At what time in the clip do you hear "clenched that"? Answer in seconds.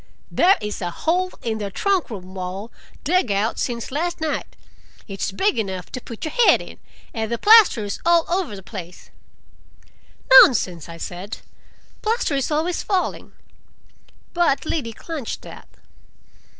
14.93-15.67